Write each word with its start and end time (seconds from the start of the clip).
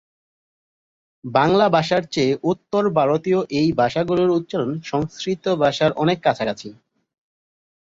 বাংলা 1.23 1.65
ভাষার 1.69 2.03
চেয়ে 2.05 2.33
উত্তরভারতীয় 2.43 3.39
এই 3.59 3.69
ভাষাগুলোর 3.77 4.29
উচ্চারণ 4.29 4.71
সংস্কৃত 4.83 5.45
ভাষার 5.63 5.91
অনেক 5.93 6.17
কাছাকাছি। 6.23 6.69